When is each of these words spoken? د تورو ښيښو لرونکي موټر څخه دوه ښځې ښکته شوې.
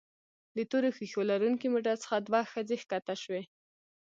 د 0.55 0.57
تورو 0.71 0.89
ښيښو 0.97 1.21
لرونکي 1.31 1.67
موټر 1.73 1.95
څخه 2.03 2.15
دوه 2.27 2.41
ښځې 2.51 2.75
ښکته 2.81 3.15
شوې. 3.23 3.43